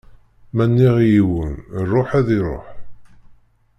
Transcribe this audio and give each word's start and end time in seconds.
Ma 0.55 0.63
nniɣ 0.69 0.95
i 0.99 1.07
yiwen: 1.13 1.53
Ṛuḥ, 1.91 2.09
ad 2.19 2.27
iṛuḥ. 2.37 2.65